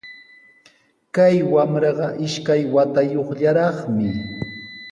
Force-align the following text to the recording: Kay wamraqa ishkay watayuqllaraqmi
Kay 1.15 1.35
wamraqa 1.53 2.07
ishkay 2.25 2.61
watayuqllaraqmi 2.73 4.09